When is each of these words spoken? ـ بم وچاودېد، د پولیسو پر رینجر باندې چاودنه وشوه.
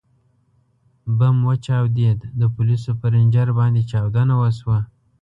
ـ 0.59 1.15
بم 1.17 1.37
وچاودېد، 1.49 2.19
د 2.39 2.41
پولیسو 2.55 2.91
پر 2.99 3.09
رینجر 3.15 3.47
باندې 3.59 3.81
چاودنه 3.91 4.35
وشوه. 4.41 4.79